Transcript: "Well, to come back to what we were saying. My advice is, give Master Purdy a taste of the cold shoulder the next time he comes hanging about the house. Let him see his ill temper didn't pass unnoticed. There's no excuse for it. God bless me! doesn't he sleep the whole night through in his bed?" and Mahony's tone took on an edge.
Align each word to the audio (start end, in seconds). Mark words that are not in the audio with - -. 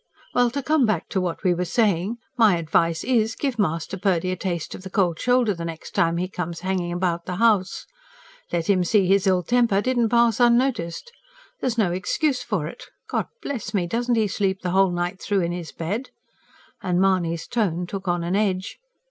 "Well, 0.33 0.49
to 0.49 0.63
come 0.63 0.87
back 0.87 1.09
to 1.09 1.21
what 1.21 1.43
we 1.43 1.53
were 1.53 1.63
saying. 1.63 2.17
My 2.35 2.57
advice 2.57 3.03
is, 3.03 3.35
give 3.35 3.59
Master 3.59 3.99
Purdy 3.99 4.31
a 4.31 4.35
taste 4.35 4.73
of 4.73 4.81
the 4.81 4.89
cold 4.89 5.19
shoulder 5.19 5.53
the 5.53 5.63
next 5.63 5.91
time 5.91 6.17
he 6.17 6.27
comes 6.27 6.61
hanging 6.61 6.91
about 6.91 7.27
the 7.27 7.35
house. 7.35 7.85
Let 8.51 8.67
him 8.67 8.83
see 8.83 9.05
his 9.05 9.27
ill 9.27 9.43
temper 9.43 9.79
didn't 9.79 10.09
pass 10.09 10.39
unnoticed. 10.39 11.11
There's 11.59 11.77
no 11.77 11.91
excuse 11.91 12.41
for 12.41 12.65
it. 12.65 12.85
God 13.07 13.27
bless 13.43 13.75
me! 13.75 13.85
doesn't 13.85 14.15
he 14.15 14.27
sleep 14.27 14.63
the 14.63 14.71
whole 14.71 14.89
night 14.89 15.21
through 15.21 15.41
in 15.41 15.51
his 15.51 15.71
bed?" 15.71 16.09
and 16.81 16.99
Mahony's 16.99 17.45
tone 17.45 17.85
took 17.85 18.07
on 18.07 18.23
an 18.23 18.35
edge. 18.35 18.79